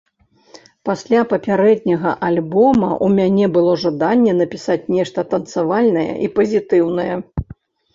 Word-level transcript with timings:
Пасля 0.87 1.19
папярэдняга 1.33 2.15
альбома 2.29 2.91
ў 3.05 3.07
мяне 3.21 3.45
было 3.61 3.77
жаданне 3.85 4.37
напісаць 4.41 4.83
нешта 4.99 5.29
танцавальнае 5.37 6.11
і 6.27 6.37
пазітыўнае. 6.41 7.13